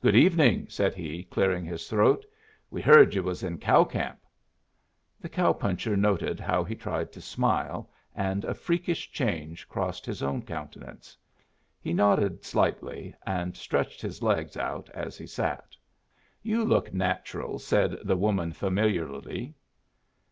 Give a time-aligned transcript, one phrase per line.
[0.00, 2.26] "Good evening," said he, clearing his throat.
[2.68, 4.18] "We heard you was in cow camp."
[5.20, 10.20] The cow puncher noted how he tried to smile, and a freakish change crossed his
[10.20, 11.16] own countenance.
[11.80, 15.76] He nodded slightly, and stretched his legs out as he sat.
[16.42, 19.54] "You look natural," said the woman, familiarly.